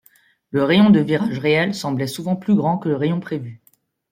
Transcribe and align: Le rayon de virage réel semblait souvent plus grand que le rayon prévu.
Le 0.49 0.63
rayon 0.63 0.89
de 0.89 0.99
virage 0.99 1.37
réel 1.37 1.75
semblait 1.75 2.07
souvent 2.07 2.35
plus 2.35 2.55
grand 2.55 2.79
que 2.79 2.89
le 2.89 2.95
rayon 2.95 3.19
prévu. 3.19 3.61